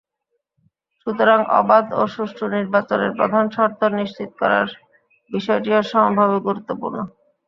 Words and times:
সুতরাং 1.07 1.39
অবাধ 1.59 1.85
ও 1.93 2.03
সুষ্ঠু 2.07 2.45
নির্বাচনের 2.55 3.11
প্রধান 3.17 3.45
শর্ত 3.55 3.81
নিশ্চিত 3.99 4.29
করার 4.41 4.67
বিষয়টিও 5.31 5.81
সমভাবে 5.91 6.37
গুরুত্বপূর্ণ। 6.47 6.97